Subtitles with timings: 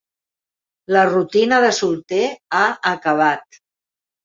[0.97, 2.65] La rutina de solter ha
[2.95, 3.63] acabat.